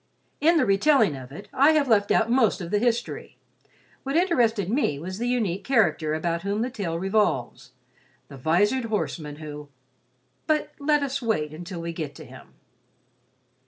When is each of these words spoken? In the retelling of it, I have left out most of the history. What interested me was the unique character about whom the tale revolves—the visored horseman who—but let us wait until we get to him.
In 0.39 0.57
the 0.57 0.65
retelling 0.65 1.15
of 1.15 1.31
it, 1.31 1.47
I 1.53 1.73
have 1.73 1.87
left 1.87 2.09
out 2.09 2.27
most 2.27 2.59
of 2.59 2.71
the 2.71 2.79
history. 2.79 3.37
What 4.01 4.15
interested 4.17 4.67
me 4.67 4.97
was 4.97 5.19
the 5.19 5.27
unique 5.27 5.63
character 5.63 6.15
about 6.15 6.41
whom 6.41 6.63
the 6.63 6.71
tale 6.71 6.97
revolves—the 6.97 8.37
visored 8.37 8.85
horseman 8.85 9.35
who—but 9.35 10.71
let 10.79 11.03
us 11.03 11.21
wait 11.21 11.53
until 11.53 11.81
we 11.81 11.93
get 11.93 12.15
to 12.15 12.25
him. 12.25 12.55